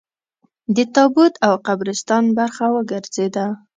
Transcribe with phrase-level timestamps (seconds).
[0.75, 3.45] د تابوت او قبرستان برخه وګرځېده.